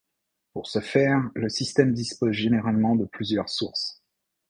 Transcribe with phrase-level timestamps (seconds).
[0.53, 4.01] Pour ce faire, le système dispose généralement de plusieurs sources.